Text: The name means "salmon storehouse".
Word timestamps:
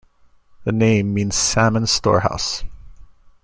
The 0.63 0.71
name 0.71 1.13
means 1.13 1.35
"salmon 1.35 1.85
storehouse". 1.85 2.63